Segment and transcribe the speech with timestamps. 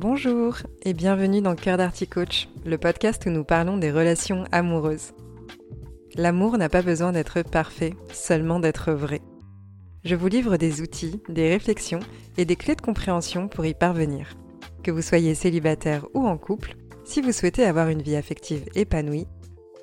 [0.00, 5.12] Bonjour et bienvenue dans Cœur d'Arty Coach, le podcast où nous parlons des relations amoureuses.
[6.14, 9.20] L'amour n'a pas besoin d'être parfait, seulement d'être vrai.
[10.02, 12.00] Je vous livre des outils, des réflexions
[12.38, 14.38] et des clés de compréhension pour y parvenir.
[14.82, 19.26] Que vous soyez célibataire ou en couple, si vous souhaitez avoir une vie affective épanouie,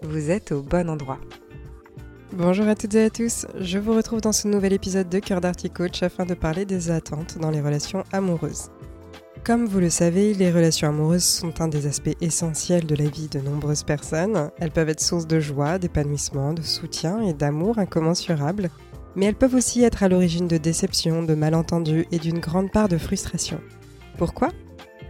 [0.02, 1.20] vous êtes au bon endroit.
[2.33, 5.41] Bonjour à toutes et à tous, je vous retrouve dans ce nouvel épisode de Cœur
[5.41, 8.71] d'Arty Coach afin de parler des attentes dans les relations amoureuses.
[9.47, 13.29] Comme vous le savez, les relations amoureuses sont un des aspects essentiels de la vie
[13.29, 14.51] de nombreuses personnes.
[14.60, 18.69] Elles peuvent être source de joie, d'épanouissement, de soutien et d'amour incommensurable,
[19.15, 22.89] mais elles peuvent aussi être à l'origine de déceptions, de malentendus et d'une grande part
[22.89, 23.61] de frustration.
[24.18, 24.50] Pourquoi?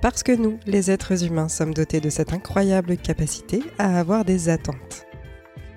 [0.03, 4.49] Parce que nous, les êtres humains, sommes dotés de cette incroyable capacité à avoir des
[4.49, 5.07] attentes.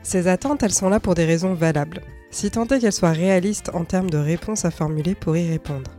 [0.03, 3.71] Ces attentes, elles sont là pour des raisons valables, si tant est qu'elles soient réalistes
[3.73, 5.91] en termes de réponses à formuler pour y répondre.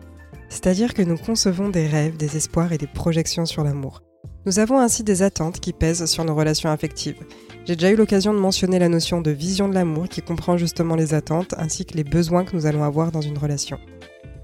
[0.51, 4.03] C'est-à-dire que nous concevons des rêves, des espoirs et des projections sur l'amour.
[4.45, 7.23] Nous avons ainsi des attentes qui pèsent sur nos relations affectives.
[7.65, 10.95] J'ai déjà eu l'occasion de mentionner la notion de vision de l'amour qui comprend justement
[10.95, 13.79] les attentes ainsi que les besoins que nous allons avoir dans une relation.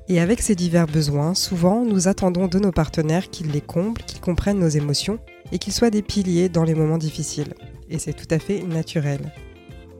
[0.07, 4.21] Et avec ces divers besoins, souvent nous attendons de nos partenaires qu'ils les comblent, qu'ils
[4.21, 5.19] comprennent nos émotions
[5.51, 7.53] et qu'ils soient des piliers dans les moments difficiles.
[7.89, 9.33] Et c'est tout à fait naturel.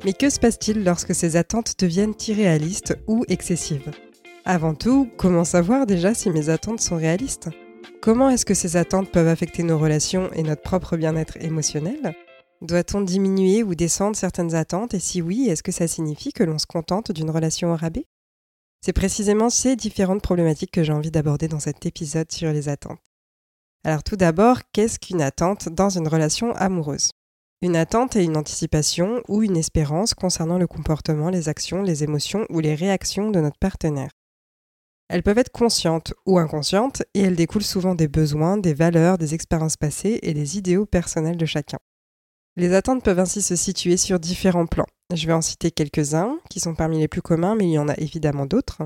[0.06, 3.92] Mais que se passe-t-il lorsque ces attentes deviennent irréalistes ou excessives?
[4.50, 7.50] Avant tout, comment savoir déjà si mes attentes sont réalistes?
[8.02, 12.16] Comment est-ce que ces attentes peuvent affecter nos relations et notre propre bien-être émotionnel?
[12.62, 14.94] Doit-on diminuer ou descendre certaines attentes?
[14.94, 18.06] Et si oui, est-ce que ça signifie que l'on se contente d'une relation au rabais?
[18.80, 23.02] C'est précisément ces différentes problématiques que j'ai envie d'aborder dans cet épisode sur les attentes.
[23.84, 27.12] Alors tout d'abord, qu'est-ce qu'une attente dans une relation amoureuse?
[27.62, 32.46] Une attente est une anticipation ou une espérance concernant le comportement, les actions, les émotions
[32.50, 34.12] ou les réactions de notre partenaire.
[35.10, 39.34] Elles peuvent être conscientes ou inconscientes et elles découlent souvent des besoins, des valeurs, des
[39.34, 41.78] expériences passées et des idéaux personnels de chacun.
[42.58, 44.88] Les attentes peuvent ainsi se situer sur différents plans.
[45.14, 47.88] Je vais en citer quelques-uns qui sont parmi les plus communs, mais il y en
[47.88, 48.82] a évidemment d'autres.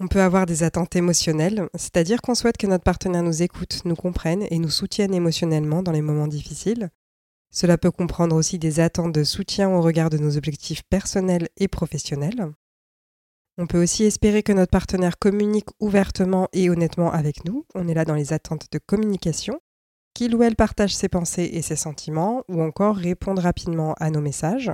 [0.00, 3.96] On peut avoir des attentes émotionnelles, c'est-à-dire qu'on souhaite que notre partenaire nous écoute, nous
[3.96, 6.90] comprenne et nous soutienne émotionnellement dans les moments difficiles.
[7.50, 11.68] Cela peut comprendre aussi des attentes de soutien au regard de nos objectifs personnels et
[11.68, 12.52] professionnels.
[13.58, 17.64] On peut aussi espérer que notre partenaire communique ouvertement et honnêtement avec nous.
[17.74, 19.58] On est là dans les attentes de communication.
[20.12, 24.20] Qu'il ou elle partage ses pensées et ses sentiments, ou encore réponde rapidement à nos
[24.20, 24.70] messages.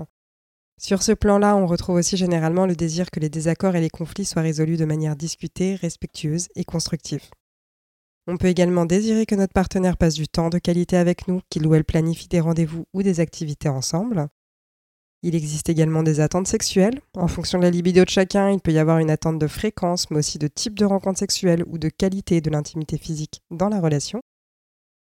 [0.80, 4.24] Sur ce plan-là, on retrouve aussi généralement le désir que les désaccords et les conflits
[4.24, 7.22] soient résolus de manière discutée, respectueuse et constructive.
[8.26, 11.66] On peut également désirer que notre partenaire passe du temps de qualité avec nous, qu'il
[11.66, 14.28] ou elle planifie des rendez-vous ou des activités ensemble.
[15.24, 17.00] Il existe également des attentes sexuelles.
[17.14, 20.10] En fonction de la libido de chacun, il peut y avoir une attente de fréquence,
[20.10, 23.80] mais aussi de type de rencontre sexuelle ou de qualité de l'intimité physique dans la
[23.80, 24.20] relation.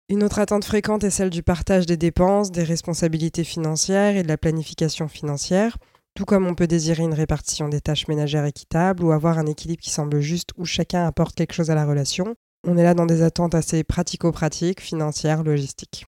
[0.07, 4.29] Une autre attente fréquente est celle du partage des dépenses, des responsabilités financières et de
[4.29, 5.78] la planification financière,
[6.16, 9.81] tout comme on peut désirer une répartition des tâches ménagères équitable ou avoir un équilibre
[9.81, 12.35] qui semble juste où chacun apporte quelque chose à la relation.
[12.66, 16.06] On est là dans des attentes assez pratico-pratiques, financières, logistiques.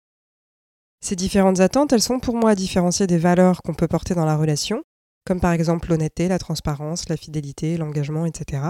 [1.01, 4.25] Ces différentes attentes, elles sont pour moi à différencier des valeurs qu'on peut porter dans
[4.25, 4.83] la relation,
[5.25, 8.63] comme par exemple l'honnêteté, la transparence, la fidélité, l'engagement, etc.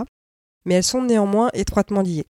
[0.65, 2.27] Mais elles sont néanmoins étroitement liées,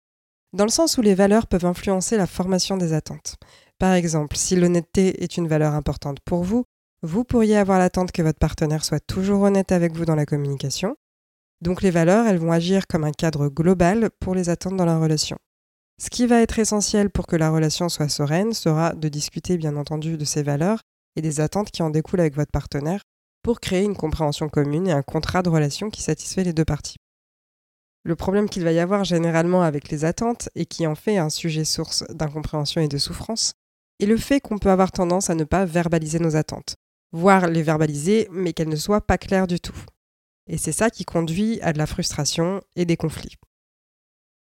[0.53, 3.37] dans le sens où les valeurs peuvent influencer la formation des attentes.
[3.79, 6.65] Par exemple, si l'honnêteté est une valeur importante pour vous,
[7.03, 10.97] vous pourriez avoir l'attente que votre partenaire soit toujours honnête avec vous dans la communication.
[11.61, 14.99] Donc les valeurs, elles vont agir comme un cadre global pour les attentes dans la
[14.99, 15.39] relation.
[16.01, 19.77] Ce qui va être essentiel pour que la relation soit sereine sera de discuter bien
[19.77, 20.81] entendu de ces valeurs
[21.17, 23.03] et des attentes qui en découlent avec votre partenaire
[23.43, 26.99] pour créer une compréhension commune et un contrat de relation qui satisfait les deux parties.
[28.05, 31.31] Le problème qu'il va y avoir généralement avec les attentes et qui en fait un
[31.31, 33.53] sujet source d'incompréhension et de souffrance
[33.99, 36.77] est le fait qu'on peut avoir tendance à ne pas verbaliser nos attentes,
[37.11, 39.85] voire les verbaliser mais qu'elles ne soient pas claires du tout.
[40.47, 43.37] Et c'est ça qui conduit à de la frustration et des conflits.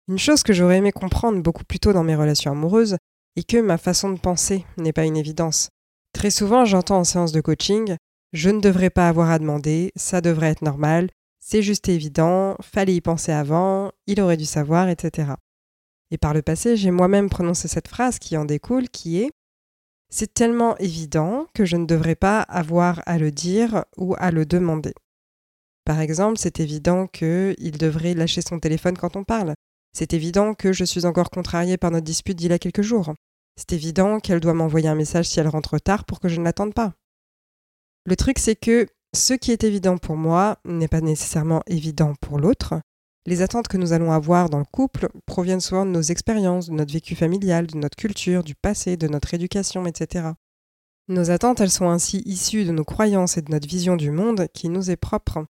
[0.08, 2.96] Une chose que j'aurais aimé comprendre beaucoup plus tôt dans mes relations amoureuses
[3.34, 5.70] est que ma façon de penser n'est pas une évidence.
[6.12, 7.96] Très souvent, j'entends en séance de coaching
[8.32, 11.10] Je ne devrais pas avoir à demander, ça devrait être normal,
[11.40, 15.32] c'est juste évident, fallait y penser avant, il aurait dû savoir, etc.
[16.12, 19.30] Et par le passé, j'ai moi-même prononcé cette phrase qui en découle, qui est
[20.08, 24.46] C'est tellement évident que je ne devrais pas avoir à le dire ou à le
[24.46, 24.94] demander.
[25.84, 29.54] Par exemple, c'est évident qu'il devrait lâcher son téléphone quand on parle.
[29.98, 33.14] C'est évident que je suis encore contrariée par notre dispute d'il y a quelques jours.
[33.56, 36.44] C'est évident qu'elle doit m'envoyer un message si elle rentre tard pour que je ne
[36.44, 36.92] l'attende pas.
[38.04, 42.38] Le truc, c'est que ce qui est évident pour moi n'est pas nécessairement évident pour
[42.38, 42.74] l'autre,
[43.24, 46.74] Les attentes que nous allons avoir dans le couple proviennent souvent de nos expériences, de
[46.74, 50.28] notre vécu familial, de notre culture, du passé, de notre éducation, etc.
[51.08, 54.46] Nos attentes, elles sont ainsi issues de nos croyances et de notre vision du monde
[54.52, 55.46] qui nous est propre.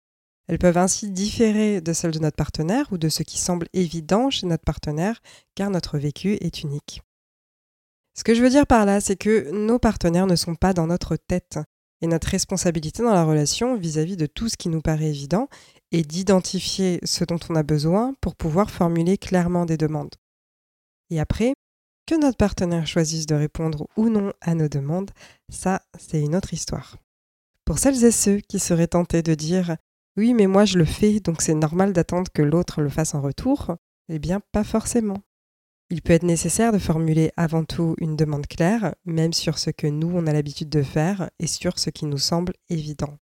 [0.47, 4.30] Elles peuvent ainsi différer de celles de notre partenaire ou de ce qui semble évident
[4.30, 5.21] chez notre partenaire,
[5.56, 7.01] car notre vécu est unique.
[8.18, 10.88] Ce que je veux dire par là, c'est que nos partenaires ne sont pas dans
[10.88, 11.59] notre tête,
[12.01, 15.47] et notre responsabilité dans la relation vis-à-vis de tout ce qui nous paraît évident
[15.92, 20.13] est d'identifier ce dont on a besoin pour pouvoir formuler clairement des demandes.
[21.09, 21.53] Et après,
[22.06, 25.12] que notre partenaire choisisse de répondre ou non à nos demandes,
[25.50, 26.97] ça, c'est une autre histoire.
[27.65, 29.77] Pour celles et ceux qui seraient tentés de dire
[30.18, 33.22] oui, mais moi je le fais, donc c'est normal d'attendre que l'autre le fasse en
[33.22, 33.76] retour,
[34.10, 35.18] eh bien, pas forcément.
[35.90, 39.88] Il peut être nécessaire de formuler avant tout une demande claire, même sur ce que
[39.88, 43.18] nous on a l'habitude de faire et sur ce qui nous semble évident.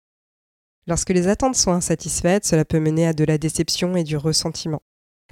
[0.87, 4.81] Lorsque les attentes sont insatisfaites, cela peut mener à de la déception et du ressentiment.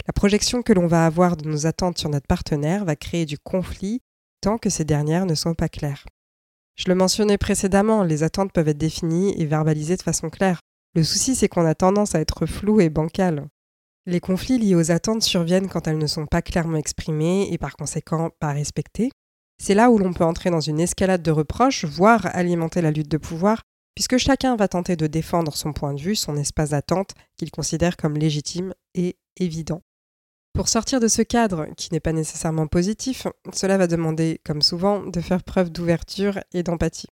[0.06, 3.38] La projection que l'on va avoir de nos attentes sur notre partenaire va créer du
[3.38, 4.02] conflit
[4.40, 6.04] tant que ces dernières ne sont pas claires.
[6.74, 10.60] Je le mentionnais précédemment, les attentes peuvent être définies et verbalisées de façon claire.
[10.94, 13.48] Le souci, c'est qu'on a tendance à être flou et bancal.
[14.04, 17.76] Les conflits liés aux attentes surviennent quand elles ne sont pas clairement exprimées et par
[17.76, 19.10] conséquent pas respectées.
[19.62, 23.10] C'est là où l'on peut entrer dans une escalade de reproches, voire alimenter la lutte
[23.10, 23.62] de pouvoir,
[23.94, 27.96] puisque chacun va tenter de défendre son point de vue, son espace d'attente, qu'il considère
[27.96, 29.82] comme légitime et évident.
[30.52, 35.02] Pour sortir de ce cadre, qui n'est pas nécessairement positif, cela va demander, comme souvent,
[35.06, 37.08] de faire preuve d'ouverture et d'empathie.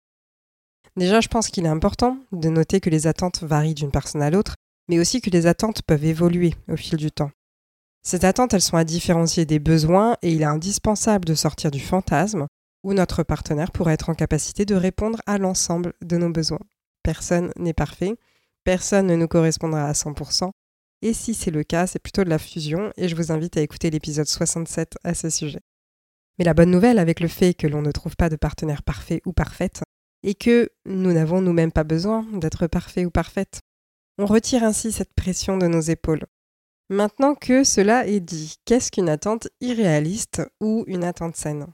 [0.97, 4.29] Déjà, je pense qu'il est important de noter que les attentes varient d'une personne à
[4.29, 4.55] l'autre
[4.87, 7.31] mais aussi que les attentes peuvent évoluer au fil du temps.
[8.03, 11.79] Ces attentes, elles sont à différencier des besoins et il est indispensable de sortir du
[11.79, 12.45] fantasme
[12.83, 16.59] où notre partenaire pourrait être en capacité de répondre à l'ensemble de nos besoins.
[17.01, 18.15] Personne n'est parfait,
[18.63, 20.51] personne ne nous correspondra à 100%,
[21.01, 23.61] et si c'est le cas, c'est plutôt de la fusion, et je vous invite à
[23.61, 25.61] écouter l'épisode 67 à ce sujet.
[26.37, 29.21] Mais la bonne nouvelle avec le fait que l'on ne trouve pas de partenaire parfait
[29.25, 29.81] ou parfaite,
[30.25, 33.61] est que nous n'avons nous-mêmes pas besoin d'être parfait ou parfaite.
[34.17, 36.25] On retire ainsi cette pression de nos épaules.
[36.89, 41.67] Maintenant que cela est dit, qu'est-ce qu'une attente irréaliste ou une attente saine?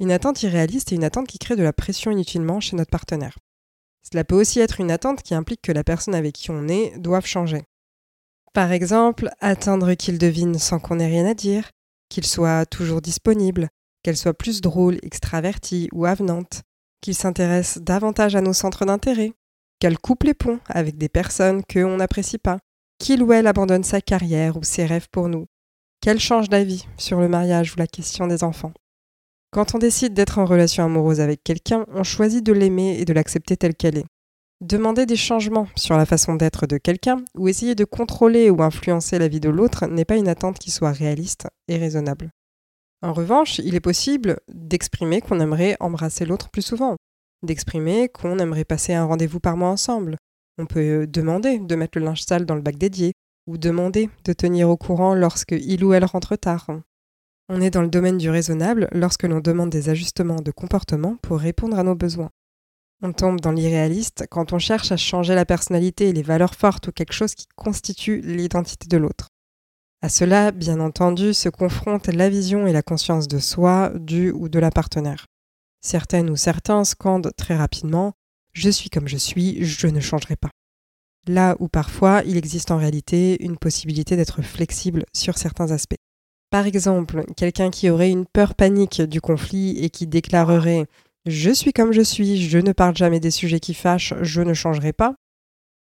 [0.00, 3.38] Une attente irréaliste est une attente qui crée de la pression inutilement chez notre partenaire.
[4.10, 6.96] Cela peut aussi être une attente qui implique que la personne avec qui on est
[6.98, 7.64] doive changer.
[8.54, 11.70] Par exemple, attendre qu'il devine sans qu'on ait rien à dire,
[12.08, 13.68] qu'il soit toujours disponible,
[14.02, 16.62] qu'elle soit plus drôle, extravertie ou avenante,
[17.00, 19.32] qu'il s'intéresse davantage à nos centres d'intérêt,
[19.80, 22.58] qu'elle coupe les ponts avec des personnes qu'on n'apprécie pas,
[22.98, 25.46] qu'il ou elle abandonne sa carrière ou ses rêves pour nous,
[26.00, 28.72] qu'elle change d'avis sur le mariage ou la question des enfants.
[29.50, 33.12] Quand on décide d'être en relation amoureuse avec quelqu'un, on choisit de l'aimer et de
[33.12, 34.06] l'accepter tel qu'elle est.
[34.60, 39.18] Demander des changements sur la façon d'être de quelqu'un ou essayer de contrôler ou influencer
[39.18, 42.30] la vie de l'autre n'est pas une attente qui soit réaliste et raisonnable.
[43.02, 46.96] En revanche, il est possible d'exprimer qu'on aimerait embrasser l'autre plus souvent,
[47.44, 50.16] d'exprimer qu'on aimerait passer un rendez-vous par mois ensemble.
[50.58, 53.12] On peut demander de mettre le linge sale dans le bac dédié,
[53.46, 56.68] ou demander de tenir au courant lorsque il ou elle rentre tard.
[57.48, 61.38] On est dans le domaine du raisonnable lorsque l'on demande des ajustements de comportement pour
[61.38, 62.30] répondre à nos besoins.
[63.00, 66.88] On tombe dans l'irréaliste quand on cherche à changer la personnalité et les valeurs fortes
[66.88, 69.28] ou quelque chose qui constitue l'identité de l'autre.
[70.00, 74.48] À cela, bien entendu, se confrontent la vision et la conscience de soi, du ou
[74.48, 75.26] de la partenaire.
[75.80, 78.08] Certaines ou certains scandent très rapidement⁇
[78.52, 80.48] Je suis comme je suis, je ne changerai pas⁇
[81.32, 85.98] Là où parfois il existe en réalité une possibilité d'être flexible sur certains aspects.
[86.50, 90.82] Par exemple, quelqu'un qui aurait une peur panique du conflit et qui déclarerait⁇
[91.26, 94.54] Je suis comme je suis, je ne parle jamais des sujets qui fâchent, je ne
[94.54, 95.10] changerai pas⁇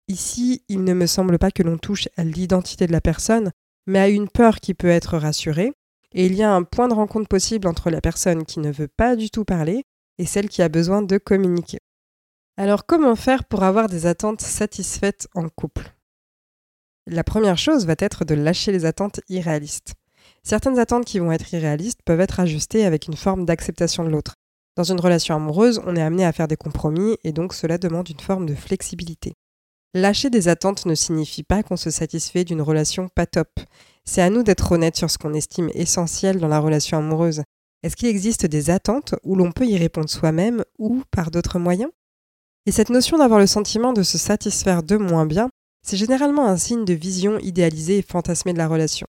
[0.09, 3.51] Ici, il ne me semble pas que l'on touche à l'identité de la personne,
[3.87, 5.73] mais à une peur qui peut être rassurée,
[6.13, 8.89] et il y a un point de rencontre possible entre la personne qui ne veut
[8.89, 9.85] pas du tout parler
[10.19, 11.79] et celle qui a besoin de communiquer.
[12.57, 15.93] Alors comment faire pour avoir des attentes satisfaites en couple?
[17.07, 19.95] La première chose va être de lâcher les attentes irréalistes.
[20.45, 24.37] Certaines attentes qui vont être irréalistes peuvent être ajustées avec une forme d'acceptation de l'autre.
[24.77, 28.09] Dans une relation amoureuse, on est amené à faire des compromis et donc cela demande
[28.09, 29.35] une forme de flexibilité.
[29.97, 33.61] Lâcher des attentes ne signifie pas qu'on se satisfait d'une relation pas top.
[34.05, 37.45] C'est à nous d'être honnêtes sur ce qu'on estime essentiel dans la relation amoureuse.
[37.85, 41.93] Est-ce qu'il existe des attentes où l'on peut y répondre soi-même ou par d'autres moyens?
[42.67, 45.49] Et cette notion d'avoir le sentiment de se satisfaire de moins bien,
[45.87, 49.07] c'est généralement un signe de vision idéalisée et fantasmée de la relation.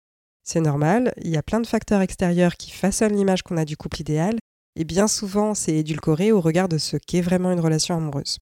[0.43, 3.77] C'est normal, il y a plein de facteurs extérieurs qui façonnent l'image qu'on a du
[3.77, 4.39] couple idéal,
[4.75, 8.39] et bien souvent c'est édulcoré au regard de ce qu'est vraiment une relation amoureuse.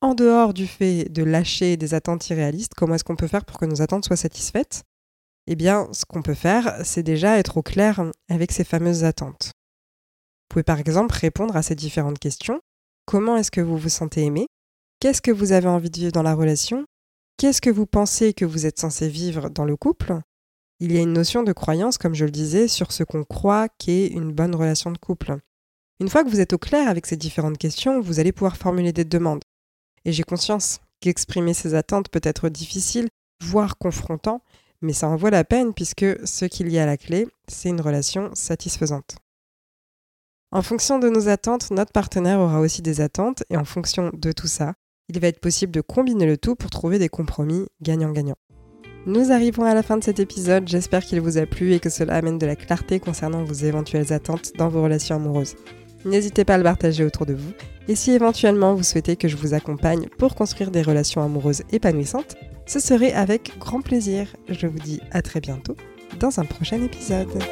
[0.00, 3.58] En dehors du fait de lâcher des attentes irréalistes, comment est-ce qu'on peut faire pour
[3.58, 4.84] que nos attentes soient satisfaites?
[5.48, 9.46] Eh bien, ce qu'on peut faire, c'est déjà être au clair avec ces fameuses attentes.
[9.46, 12.60] Vous pouvez par exemple répondre à ces différentes questions.
[13.06, 14.46] Comment est-ce que vous vous sentez aimé?
[15.00, 16.84] Qu'est-ce que vous avez envie de vivre dans la relation?
[17.36, 20.20] Qu'est-ce que vous pensez que vous êtes censé vivre dans le couple?
[20.78, 23.68] Il y a une notion de croyance, comme je le disais, sur ce qu'on croit
[23.68, 25.38] qu'est une bonne relation de couple.
[25.98, 28.92] Une fois que vous êtes au clair avec ces différentes questions, vous allez pouvoir formuler
[28.92, 29.42] des demandes.
[30.08, 33.10] Et j'ai conscience qu'exprimer ces attentes peut être difficile,
[33.44, 34.40] voire confrontant,
[34.80, 37.68] mais ça en vaut la peine puisque ce qu'il y a à la clé, c'est
[37.68, 39.16] une relation satisfaisante.
[40.50, 44.32] En fonction de nos attentes, notre partenaire aura aussi des attentes et en fonction de
[44.32, 44.72] tout ça,
[45.10, 48.36] il va être possible de combiner le tout pour trouver des compromis gagnant-gagnant.
[49.04, 51.90] Nous arrivons à la fin de cet épisode, j'espère qu'il vous a plu et que
[51.90, 55.54] cela amène de la clarté concernant vos éventuelles attentes dans vos relations amoureuses.
[56.04, 57.52] N'hésitez pas à le partager autour de vous.
[57.88, 62.36] Et si éventuellement vous souhaitez que je vous accompagne pour construire des relations amoureuses épanouissantes,
[62.66, 64.28] ce serait avec grand plaisir.
[64.48, 65.76] Je vous dis à très bientôt
[66.20, 67.42] dans un prochain épisode.